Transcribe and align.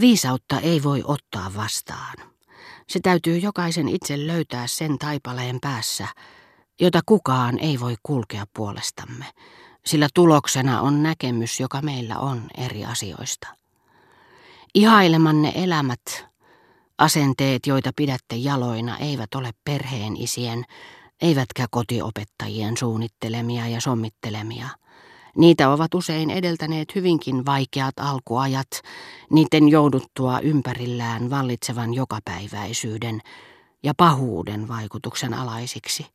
Viisautta 0.00 0.60
ei 0.60 0.82
voi 0.82 1.02
ottaa 1.04 1.52
vastaan. 1.56 2.14
Se 2.88 3.00
täytyy 3.02 3.38
jokaisen 3.38 3.88
itse 3.88 4.26
löytää 4.26 4.66
sen 4.66 4.98
taipaleen 4.98 5.58
päässä, 5.60 6.08
jota 6.80 7.00
kukaan 7.06 7.58
ei 7.58 7.80
voi 7.80 7.94
kulkea 8.02 8.44
puolestamme, 8.56 9.24
sillä 9.86 10.08
tuloksena 10.14 10.80
on 10.80 11.02
näkemys, 11.02 11.60
joka 11.60 11.82
meillä 11.82 12.18
on 12.18 12.42
eri 12.56 12.84
asioista. 12.84 13.48
Ihailemanne 14.74 15.52
elämät, 15.54 16.26
asenteet, 16.98 17.66
joita 17.66 17.90
pidätte 17.96 18.36
jaloina, 18.36 18.98
eivät 18.98 19.34
ole 19.34 19.50
perheen 19.64 20.16
isien, 20.16 20.64
eivätkä 21.22 21.66
kotiopettajien 21.70 22.76
suunnittelemia 22.76 23.68
ja 23.68 23.80
sommittelemia– 23.80 24.68
Niitä 25.38 25.70
ovat 25.70 25.94
usein 25.94 26.30
edeltäneet 26.30 26.94
hyvinkin 26.94 27.46
vaikeat 27.46 27.94
alkuajat, 28.00 28.68
niiden 29.30 29.68
jouduttua 29.68 30.40
ympärillään 30.40 31.30
vallitsevan 31.30 31.94
jokapäiväisyyden 31.94 33.20
ja 33.82 33.92
pahuuden 33.96 34.68
vaikutuksen 34.68 35.34
alaisiksi. 35.34 36.06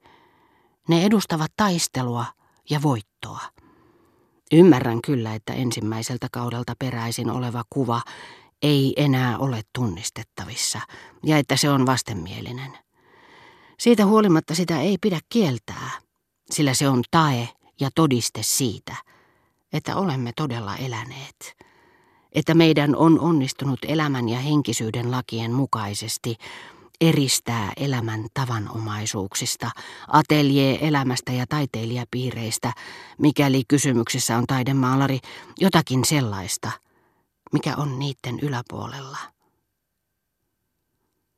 Ne 0.87 1.05
edustavat 1.05 1.51
taistelua 1.57 2.25
ja 2.69 2.81
voittoa. 2.81 3.39
Ymmärrän 4.51 5.01
kyllä, 5.01 5.35
että 5.35 5.53
ensimmäiseltä 5.53 6.27
kaudelta 6.31 6.73
peräisin 6.79 7.29
oleva 7.29 7.63
kuva 7.69 8.01
ei 8.61 8.93
enää 8.97 9.37
ole 9.37 9.61
tunnistettavissa 9.75 10.79
ja 11.23 11.37
että 11.37 11.57
se 11.57 11.69
on 11.69 11.85
vastenmielinen. 11.85 12.77
Siitä 13.79 14.05
huolimatta 14.05 14.55
sitä 14.55 14.81
ei 14.81 14.97
pidä 15.01 15.19
kieltää, 15.29 15.89
sillä 16.51 16.73
se 16.73 16.89
on 16.89 17.03
tae 17.11 17.49
ja 17.79 17.89
todiste 17.95 18.39
siitä, 18.43 18.95
että 19.73 19.95
olemme 19.95 20.31
todella 20.35 20.75
eläneet. 20.75 21.62
Että 22.33 22.53
meidän 22.53 22.95
on 22.95 23.19
onnistunut 23.19 23.79
elämän 23.87 24.29
ja 24.29 24.39
henkisyyden 24.39 25.11
lakien 25.11 25.51
mukaisesti 25.51 26.35
eristää 27.01 27.73
elämän 27.77 28.25
tavanomaisuuksista, 28.33 29.71
ateljee-elämästä 30.07 31.31
ja 31.31 31.45
taiteilijapiireistä, 31.49 32.73
mikäli 33.17 33.63
kysymyksessä 33.67 34.37
on 34.37 34.47
taidemaalari, 34.47 35.19
jotakin 35.59 36.05
sellaista, 36.05 36.71
mikä 37.53 37.75
on 37.77 37.99
niiden 37.99 38.39
yläpuolella. 38.41 39.17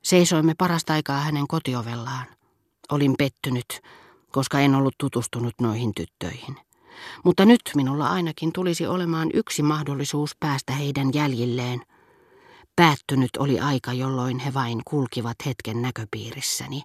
Seisoimme 0.03 0.53
parasta 0.57 0.93
aikaa 0.93 1.21
hänen 1.21 1.47
kotiovellaan. 1.47 2.25
Olin 2.91 3.16
pettynyt, 3.17 3.81
koska 4.31 4.59
en 4.59 4.75
ollut 4.75 4.95
tutustunut 4.97 5.53
noihin 5.61 5.91
tyttöihin. 5.95 6.64
Mutta 7.23 7.45
nyt 7.45 7.61
minulla 7.75 8.07
ainakin 8.07 8.53
tulisi 8.53 8.88
olemaan 8.88 9.29
yksi 9.33 9.63
mahdollisuus 9.63 10.35
päästä 10.39 10.73
heidän 10.73 11.13
jäljilleen. 11.13 11.81
Päättynyt 12.75 13.29
oli 13.39 13.59
aika, 13.59 13.93
jolloin 13.93 14.39
he 14.39 14.53
vain 14.53 14.81
kulkivat 14.85 15.35
hetken 15.45 15.81
näköpiirissäni, 15.81 16.81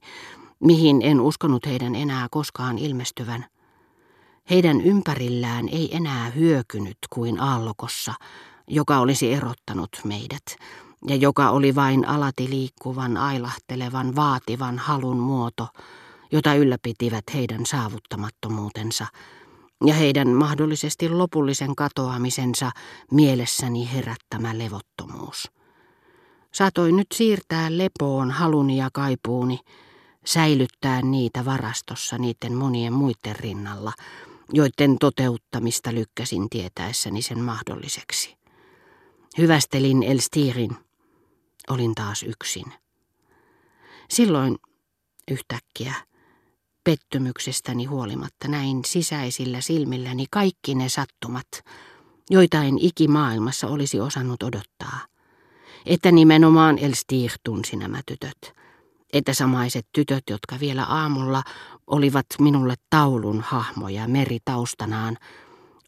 mihin 0.60 1.02
en 1.02 1.20
uskonut 1.20 1.66
heidän 1.66 1.94
enää 1.94 2.28
koskaan 2.30 2.78
ilmestyvän. 2.78 3.44
Heidän 4.50 4.80
ympärillään 4.80 5.68
ei 5.68 5.96
enää 5.96 6.30
hyökynyt 6.30 6.98
kuin 7.10 7.40
aallokossa, 7.40 8.14
joka 8.68 8.98
olisi 8.98 9.32
erottanut 9.32 9.90
meidät, 10.04 10.42
ja 11.06 11.16
joka 11.16 11.50
oli 11.50 11.74
vain 11.74 12.08
alati 12.08 12.50
liikkuvan, 12.50 13.16
ailahtelevan, 13.16 14.16
vaativan 14.16 14.78
halun 14.78 15.18
muoto, 15.18 15.68
jota 16.32 16.54
ylläpitivät 16.54 17.24
heidän 17.34 17.66
saavuttamattomuutensa 17.66 19.06
ja 19.86 19.94
heidän 19.94 20.28
mahdollisesti 20.28 21.08
lopullisen 21.08 21.76
katoamisensa 21.76 22.70
mielessäni 23.10 23.92
herättämä 23.92 24.58
levottomuus. 24.58 25.50
Saatoin 26.52 26.96
nyt 26.96 27.06
siirtää 27.14 27.78
lepoon 27.78 28.30
haluni 28.30 28.76
ja 28.76 28.88
kaipuuni, 28.92 29.58
säilyttää 30.24 31.02
niitä 31.02 31.44
varastossa 31.44 32.18
niiden 32.18 32.54
monien 32.54 32.92
muiden 32.92 33.36
rinnalla, 33.36 33.92
joiden 34.52 34.98
toteuttamista 34.98 35.94
lykkäsin 35.94 36.50
tietäessäni 36.50 37.22
sen 37.22 37.40
mahdolliseksi. 37.40 38.36
Hyvästelin 39.38 40.02
Elstirin. 40.02 40.76
Olin 41.68 41.94
taas 41.94 42.22
yksin. 42.22 42.72
Silloin 44.08 44.56
yhtäkkiä 45.30 45.94
pettymyksestäni 46.84 47.84
huolimatta 47.84 48.48
näin 48.48 48.84
sisäisillä 48.86 49.60
silmilläni 49.60 50.26
kaikki 50.30 50.74
ne 50.74 50.88
sattumat, 50.88 51.46
joita 52.30 52.62
en 52.62 52.78
ikimaailmassa 52.78 53.68
olisi 53.68 54.00
osannut 54.00 54.42
odottaa. 54.42 54.98
Että 55.86 56.12
nimenomaan 56.12 56.78
Elstir 56.78 57.30
tunsi 57.44 57.76
nämä 57.76 58.00
tytöt. 58.06 58.54
Että 59.12 59.34
samaiset 59.34 59.86
tytöt, 59.92 60.24
jotka 60.30 60.60
vielä 60.60 60.84
aamulla 60.84 61.42
olivat 61.86 62.26
minulle 62.40 62.74
taulun 62.90 63.40
hahmoja 63.40 64.08
meri 64.08 64.38
taustanaan, 64.44 65.16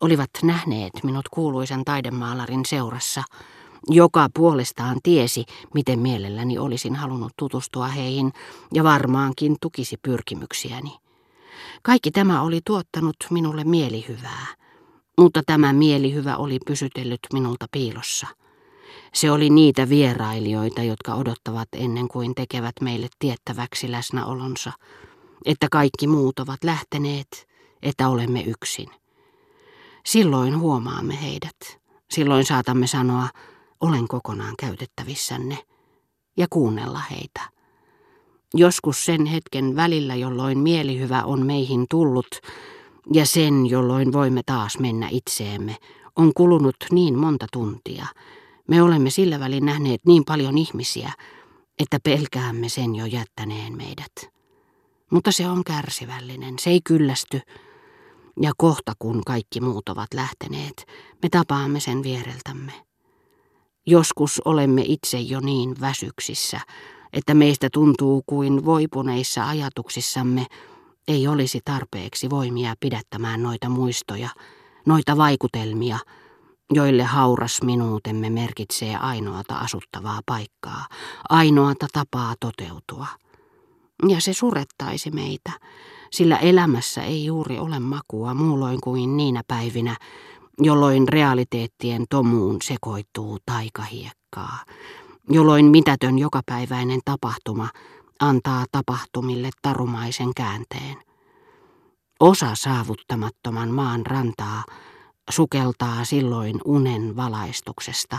olivat 0.00 0.30
nähneet 0.42 0.92
minut 1.02 1.28
kuuluisan 1.28 1.84
taidemaalarin 1.84 2.64
seurassa– 2.66 3.22
joka 3.88 4.28
puolestaan 4.34 4.98
tiesi, 5.02 5.44
miten 5.74 5.98
mielelläni 5.98 6.58
olisin 6.58 6.94
halunnut 6.94 7.32
tutustua 7.36 7.86
heihin 7.86 8.32
ja 8.74 8.84
varmaankin 8.84 9.56
tukisi 9.60 9.96
pyrkimyksiäni. 10.02 10.96
Kaikki 11.82 12.10
tämä 12.10 12.42
oli 12.42 12.60
tuottanut 12.66 13.16
minulle 13.30 13.64
mielihyvää, 13.64 14.46
mutta 15.18 15.42
tämä 15.46 15.72
mielihyvä 15.72 16.36
oli 16.36 16.58
pysytellyt 16.66 17.20
minulta 17.32 17.66
piilossa. 17.72 18.26
Se 19.14 19.30
oli 19.30 19.50
niitä 19.50 19.88
vierailijoita, 19.88 20.82
jotka 20.82 21.14
odottavat 21.14 21.68
ennen 21.72 22.08
kuin 22.08 22.34
tekevät 22.34 22.74
meille 22.80 23.08
tiettäväksi 23.18 23.90
läsnäolonsa, 23.90 24.72
että 25.44 25.66
kaikki 25.70 26.06
muut 26.06 26.38
ovat 26.38 26.64
lähteneet, 26.64 27.48
että 27.82 28.08
olemme 28.08 28.40
yksin. 28.42 28.88
Silloin 30.06 30.58
huomaamme 30.58 31.22
heidät. 31.22 31.56
Silloin 32.10 32.44
saatamme 32.44 32.86
sanoa, 32.86 33.28
olen 33.82 34.08
kokonaan 34.08 34.54
käytettävissänne 34.58 35.58
ja 36.36 36.46
kuunnella 36.50 37.00
heitä. 37.10 37.40
Joskus 38.54 39.04
sen 39.04 39.26
hetken 39.26 39.76
välillä, 39.76 40.14
jolloin 40.14 40.58
mielihyvä 40.58 41.24
on 41.24 41.46
meihin 41.46 41.86
tullut, 41.90 42.28
ja 43.12 43.26
sen, 43.26 43.66
jolloin 43.66 44.12
voimme 44.12 44.40
taas 44.46 44.78
mennä 44.78 45.08
itseemme, 45.10 45.76
on 46.16 46.32
kulunut 46.34 46.76
niin 46.90 47.18
monta 47.18 47.46
tuntia. 47.52 48.06
Me 48.68 48.82
olemme 48.82 49.10
sillä 49.10 49.40
välin 49.40 49.66
nähneet 49.66 50.00
niin 50.06 50.24
paljon 50.24 50.58
ihmisiä, 50.58 51.12
että 51.78 51.98
pelkäämme 52.04 52.68
sen 52.68 52.94
jo 52.94 53.06
jättäneen 53.06 53.76
meidät. 53.76 54.12
Mutta 55.10 55.32
se 55.32 55.48
on 55.48 55.64
kärsivällinen, 55.64 56.54
se 56.58 56.70
ei 56.70 56.80
kyllästy, 56.84 57.40
ja 58.40 58.52
kohta 58.56 58.92
kun 58.98 59.22
kaikki 59.26 59.60
muut 59.60 59.88
ovat 59.88 60.14
lähteneet, 60.14 60.86
me 61.22 61.28
tapaamme 61.28 61.80
sen 61.80 62.02
viereltämme. 62.02 62.72
Joskus 63.86 64.40
olemme 64.44 64.82
itse 64.86 65.20
jo 65.20 65.40
niin 65.40 65.80
väsyksissä, 65.80 66.60
että 67.12 67.34
meistä 67.34 67.68
tuntuu 67.72 68.22
kuin 68.26 68.64
voipuneissa 68.64 69.48
ajatuksissamme 69.48 70.46
ei 71.08 71.28
olisi 71.28 71.60
tarpeeksi 71.64 72.30
voimia 72.30 72.74
pidättämään 72.80 73.42
noita 73.42 73.68
muistoja, 73.68 74.28
noita 74.86 75.16
vaikutelmia, 75.16 75.98
joille 76.72 77.02
hauras 77.02 77.62
minuutemme 77.62 78.30
merkitsee 78.30 78.96
ainoata 78.96 79.54
asuttavaa 79.54 80.20
paikkaa, 80.26 80.86
ainoata 81.28 81.86
tapaa 81.92 82.34
toteutua. 82.40 83.06
Ja 84.08 84.20
se 84.20 84.32
surettaisi 84.32 85.10
meitä, 85.10 85.52
sillä 86.10 86.36
elämässä 86.36 87.02
ei 87.02 87.24
juuri 87.24 87.58
ole 87.58 87.80
makua 87.80 88.34
muulloin 88.34 88.80
kuin 88.80 89.16
niinä 89.16 89.42
päivinä, 89.48 89.96
jolloin 90.58 91.08
realiteettien 91.08 92.04
tomuun 92.10 92.56
sekoittuu 92.62 93.38
taikahiekkaa, 93.46 94.58
jolloin 95.28 95.66
mitätön 95.66 96.18
jokapäiväinen 96.18 97.00
tapahtuma 97.04 97.68
antaa 98.20 98.64
tapahtumille 98.72 99.50
tarumaisen 99.62 100.30
käänteen. 100.36 100.96
Osa 102.20 102.54
saavuttamattoman 102.54 103.70
maan 103.70 104.06
rantaa 104.06 104.64
sukeltaa 105.30 106.04
silloin 106.04 106.60
unen 106.64 107.16
valaistuksesta 107.16 108.18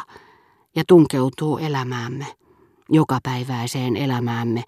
ja 0.76 0.84
tunkeutuu 0.88 1.58
elämäämme, 1.58 2.28
jokapäiväiseen 2.90 3.96
elämäämme, 3.96 4.64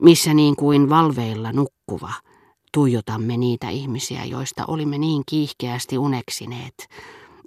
missä 0.00 0.34
niin 0.34 0.56
kuin 0.56 0.90
valveilla 0.90 1.52
nukkuva– 1.52 2.12
tuijotamme 2.74 3.36
niitä 3.36 3.68
ihmisiä, 3.68 4.24
joista 4.24 4.64
olimme 4.68 4.98
niin 4.98 5.22
kiihkeästi 5.26 5.98
uneksineet, 5.98 6.88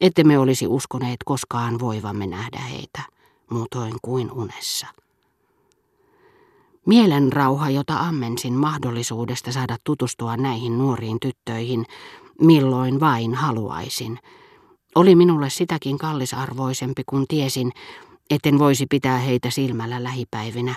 että 0.01 0.23
me 0.23 0.39
olisi 0.39 0.67
uskoneet 0.67 1.17
koskaan 1.25 1.79
voivamme 1.79 2.27
nähdä 2.27 2.59
heitä, 2.59 3.01
muutoin 3.51 3.93
kuin 4.01 4.31
unessa. 4.31 4.87
Mielenrauha, 6.85 7.69
jota 7.69 7.99
ammensin 7.99 8.53
mahdollisuudesta 8.53 9.51
saada 9.51 9.77
tutustua 9.83 10.37
näihin 10.37 10.77
nuoriin 10.77 11.17
tyttöihin, 11.21 11.85
milloin 12.41 12.99
vain 12.99 13.35
haluaisin, 13.35 14.19
oli 14.95 15.15
minulle 15.15 15.49
sitäkin 15.49 15.97
kallisarvoisempi, 15.97 17.03
kun 17.05 17.25
tiesin, 17.27 17.71
etten 18.29 18.59
voisi 18.59 18.85
pitää 18.89 19.17
heitä 19.17 19.49
silmällä 19.49 20.03
lähipäivinä, 20.03 20.75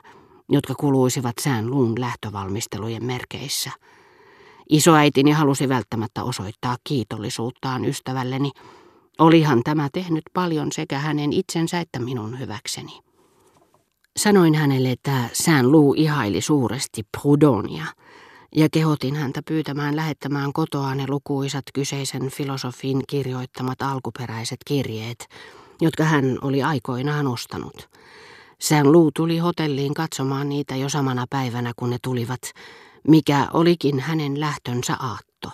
jotka 0.48 0.74
kuluisivat 0.74 1.34
sään 1.40 1.70
luun 1.70 2.00
lähtövalmistelujen 2.00 3.04
merkeissä. 3.04 3.70
Isoäitini 4.70 5.30
halusi 5.30 5.68
välttämättä 5.68 6.22
osoittaa 6.22 6.76
kiitollisuuttaan 6.84 7.84
ystävälleni. 7.84 8.50
Olihan 9.18 9.62
tämä 9.64 9.88
tehnyt 9.92 10.24
paljon 10.34 10.72
sekä 10.72 10.98
hänen 10.98 11.32
itsensä 11.32 11.80
että 11.80 11.98
minun 11.98 12.38
hyväkseni. 12.38 13.00
Sanoin 14.16 14.54
hänelle, 14.54 14.90
että 14.90 15.28
sään 15.32 15.72
luu 15.72 15.94
ihaili 15.94 16.40
suuresti 16.40 17.02
Prudonia, 17.20 17.84
ja 18.56 18.68
kehotin 18.72 19.16
häntä 19.16 19.42
pyytämään 19.48 19.96
lähettämään 19.96 20.52
kotoa 20.52 20.94
ne 20.94 21.04
lukuisat 21.08 21.64
kyseisen 21.74 22.30
filosofin 22.30 23.02
kirjoittamat 23.08 23.82
alkuperäiset 23.82 24.58
kirjeet, 24.66 25.28
jotka 25.80 26.04
hän 26.04 26.38
oli 26.42 26.62
aikoinaan 26.62 27.26
ostanut. 27.26 27.88
Sään 28.60 28.92
luu 28.92 29.10
tuli 29.16 29.38
hotelliin 29.38 29.94
katsomaan 29.94 30.48
niitä 30.48 30.76
jo 30.76 30.88
samana 30.88 31.26
päivänä, 31.30 31.72
kun 31.76 31.90
ne 31.90 31.98
tulivat, 32.02 32.40
mikä 33.08 33.48
olikin 33.52 34.00
hänen 34.00 34.40
lähtönsä 34.40 34.96
aatto. 35.00 35.50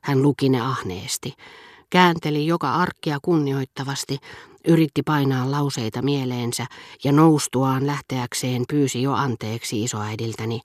Hän 0.00 0.22
luki 0.22 0.48
ne 0.48 0.60
ahneesti, 0.60 1.34
käänteli 1.90 2.46
joka 2.46 2.74
arkkia 2.74 3.18
kunnioittavasti, 3.22 4.18
yritti 4.68 5.02
painaa 5.02 5.50
lauseita 5.50 6.02
mieleensä 6.02 6.66
ja 7.04 7.12
noustuaan 7.12 7.86
lähteäkseen 7.86 8.64
pyysi 8.68 9.02
jo 9.02 9.12
anteeksi 9.12 9.84
isoäidiltäni, 9.84 10.60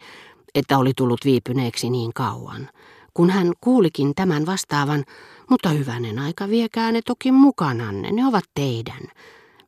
että 0.56 0.78
oli 0.78 0.92
tullut 0.98 1.26
viipyneeksi 1.26 1.90
niin 1.90 2.12
kauan. 2.14 2.70
Kun 3.14 3.30
hän 3.30 3.54
kuulikin 3.62 4.16
tämän 4.16 4.46
vastaavan, 4.46 5.04
mutta 5.50 5.70
hyvänen 5.70 6.20
aika 6.20 6.50
viekää 6.50 6.92
ne 6.92 7.02
toki 7.06 7.32
mukananne, 7.32 8.12
ne 8.12 8.26
ovat 8.26 8.44
teidän. 8.54 9.02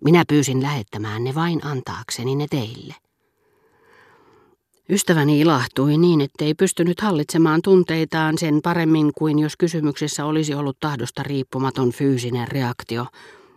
Minä 0.03 0.23
pyysin 0.27 0.63
lähettämään 0.63 1.23
ne 1.23 1.35
vain 1.35 1.65
antaakseni 1.65 2.35
ne 2.35 2.47
teille. 2.49 2.95
Ystäväni 4.89 5.39
ilahtui 5.39 5.97
niin, 5.97 6.21
ettei 6.21 6.53
pystynyt 6.53 7.01
hallitsemaan 7.01 7.61
tunteitaan 7.61 8.37
sen 8.37 8.59
paremmin 8.63 9.11
kuin 9.17 9.39
jos 9.39 9.57
kysymyksessä 9.57 10.25
olisi 10.25 10.53
ollut 10.53 10.77
tahdosta 10.79 11.23
riippumaton 11.23 11.91
fyysinen 11.91 12.47
reaktio. 12.47 13.05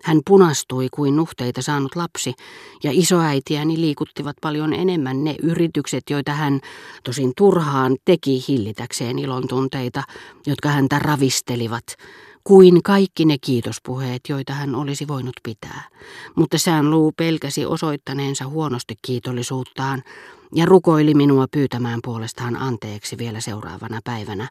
Hän 0.02 0.20
punastui 0.26 0.88
kuin 0.90 1.16
nuhteita 1.16 1.62
saanut 1.62 1.96
lapsi, 1.96 2.34
ja 2.84 2.90
isoäitiäni 2.94 3.80
liikuttivat 3.80 4.36
paljon 4.42 4.72
enemmän 4.72 5.24
ne 5.24 5.36
yritykset, 5.42 6.02
joita 6.10 6.32
hän 6.32 6.60
tosin 7.04 7.32
turhaan 7.36 7.96
teki 8.04 8.44
hillitäkseen 8.48 9.18
ilon 9.18 9.48
tunteita, 9.48 10.02
jotka 10.46 10.68
häntä 10.68 10.98
ravistelivat, 10.98 11.84
kuin 12.44 12.82
kaikki 12.82 13.24
ne 13.24 13.36
kiitospuheet, 13.40 14.20
joita 14.28 14.52
hän 14.52 14.74
olisi 14.74 15.08
voinut 15.08 15.36
pitää. 15.42 15.88
Mutta 16.34 16.58
sään 16.58 16.90
luu 16.90 17.12
pelkäsi 17.16 17.66
osoittaneensa 17.66 18.46
huonosti 18.46 18.94
kiitollisuuttaan 19.02 20.02
ja 20.54 20.66
rukoili 20.66 21.14
minua 21.14 21.46
pyytämään 21.50 22.00
puolestaan 22.04 22.56
anteeksi 22.56 23.18
vielä 23.18 23.40
seuraavana 23.40 24.00
päivänä, 24.04 24.48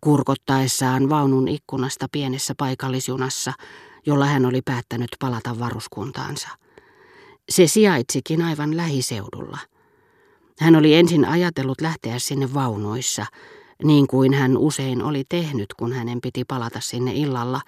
kurkottaessaan 0.00 1.08
vaunun 1.08 1.48
ikkunasta 1.48 2.06
pienessä 2.12 2.54
paikallisjunassa, 2.58 3.52
jolla 4.06 4.26
hän 4.26 4.46
oli 4.46 4.62
päättänyt 4.64 5.08
palata 5.20 5.58
varuskuntaansa. 5.58 6.48
Se 7.48 7.66
sijaitsikin 7.66 8.42
aivan 8.42 8.76
lähiseudulla. 8.76 9.58
Hän 10.60 10.76
oli 10.76 10.94
ensin 10.94 11.24
ajatellut 11.24 11.80
lähteä 11.80 12.18
sinne 12.18 12.54
vaunuissa, 12.54 13.26
niin 13.84 14.06
kuin 14.06 14.34
hän 14.34 14.56
usein 14.56 15.02
oli 15.02 15.24
tehnyt, 15.28 15.74
kun 15.74 15.92
hänen 15.92 16.20
piti 16.20 16.44
palata 16.44 16.80
sinne 16.80 17.12
illalla, 17.14 17.60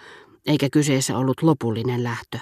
eikä 0.46 0.68
kyseessä 0.72 1.18
ollut 1.18 1.42
lopullinen 1.42 2.04
lähtö. 2.04 2.38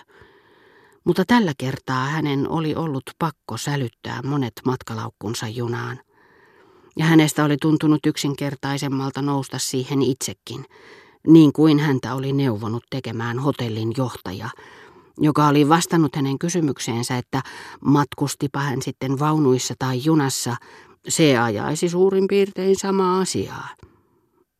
Mutta 1.04 1.24
tällä 1.24 1.52
kertaa 1.58 2.06
hänen 2.06 2.48
oli 2.48 2.74
ollut 2.74 3.02
pakko 3.18 3.56
sälyttää 3.56 4.20
monet 4.24 4.52
matkalaukkunsa 4.64 5.48
junaan. 5.48 6.00
Ja 6.96 7.04
hänestä 7.04 7.44
oli 7.44 7.56
tuntunut 7.62 8.06
yksinkertaisemmalta 8.06 9.22
nousta 9.22 9.58
siihen 9.58 10.02
itsekin, 10.02 10.64
niin 11.26 11.52
kuin 11.52 11.78
häntä 11.78 12.14
oli 12.14 12.32
neuvonut 12.32 12.84
tekemään 12.90 13.38
hotellin 13.38 13.92
johtaja, 13.96 14.48
joka 15.18 15.46
oli 15.46 15.68
vastannut 15.68 16.16
hänen 16.16 16.38
kysymykseensä, 16.38 17.18
että 17.18 17.42
matkustipa 17.80 18.60
hän 18.60 18.82
sitten 18.82 19.18
vaunuissa 19.18 19.74
tai 19.78 20.00
junassa, 20.04 20.56
se 21.08 21.38
ajaisi 21.38 21.88
suurin 21.88 22.26
piirtein 22.28 22.76
samaa 22.76 23.20
asiaa. 23.20 23.68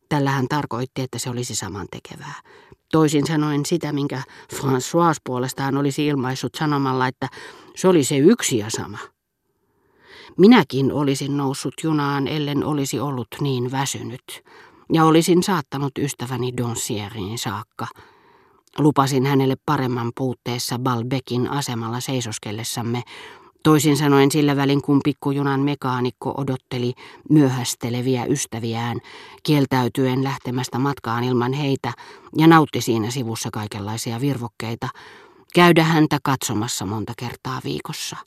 Tällä 0.09 0.31
hän 0.31 0.47
tarkoitti, 0.47 1.01
että 1.01 1.19
se 1.19 1.29
olisi 1.29 1.55
saman 1.55 1.87
tekevää. 1.91 2.41
Toisin 2.91 3.27
sanoen 3.27 3.65
sitä, 3.65 3.91
minkä 3.91 4.21
François 4.53 5.17
puolestaan 5.23 5.77
olisi 5.77 6.07
ilmaissut 6.07 6.55
sanomalla, 6.55 7.07
että 7.07 7.27
se 7.75 7.87
oli 7.87 8.03
se 8.03 8.17
yksi 8.17 8.57
ja 8.57 8.69
sama. 8.69 8.97
Minäkin 10.37 10.91
olisin 10.91 11.37
noussut 11.37 11.73
junaan, 11.83 12.27
ellen 12.27 12.63
olisi 12.63 12.99
ollut 12.99 13.27
niin 13.41 13.71
väsynyt, 13.71 14.43
ja 14.93 15.05
olisin 15.05 15.43
saattanut 15.43 15.91
ystäväni 15.99 16.57
Doncierin 16.57 17.37
saakka. 17.37 17.87
Lupasin 18.77 19.25
hänelle 19.25 19.55
paremman 19.65 20.11
puutteessa 20.17 20.79
Balbekin 20.79 21.49
asemalla 21.49 21.99
seisoskellessamme, 21.99 23.01
Toisin 23.65 23.97
sanoen 23.97 24.31
sillä 24.31 24.55
välin 24.55 24.81
kun 24.81 25.01
pikkujunan 25.03 25.59
mekaanikko 25.59 26.33
odotteli 26.37 26.93
myöhästeleviä 27.29 28.25
ystäviään, 28.25 28.99
kieltäytyen 29.43 30.23
lähtemästä 30.23 30.79
matkaan 30.79 31.23
ilman 31.23 31.53
heitä 31.53 31.93
ja 32.37 32.47
nautti 32.47 32.81
siinä 32.81 33.11
sivussa 33.11 33.49
kaikenlaisia 33.53 34.21
virvokkeita, 34.21 34.89
käydä 35.55 35.83
häntä 35.83 36.17
katsomassa 36.23 36.85
monta 36.85 37.13
kertaa 37.17 37.61
viikossa. 37.63 38.17